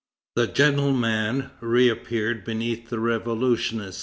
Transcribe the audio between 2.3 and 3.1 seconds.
beneath the